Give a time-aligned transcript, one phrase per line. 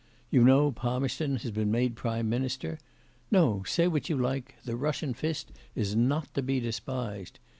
[0.31, 2.79] You know Palmerston has been made Prime Minister.
[3.29, 7.37] No, say what you like, the Russian fist is not to be despised.